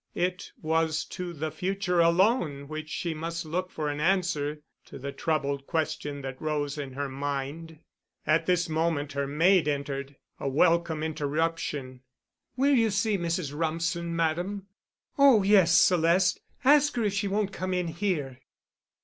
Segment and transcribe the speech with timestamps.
[0.15, 5.11] It was to the future alone which she must look for an answer to the
[5.11, 7.77] troubled question that rose in her mind.
[8.25, 12.01] At this moment her maid entered—a welcome interruption.
[12.55, 13.53] "Will you see Mrs.
[13.53, 14.65] Rumsen, Madame?"
[15.19, 16.41] "Oh, yes, Celeste.
[16.65, 18.39] Ask her if she won't come in here."